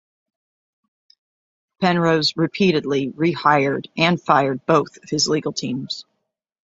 [1.79, 6.05] Penrose repeatedly rehired and fired both of his legal teams.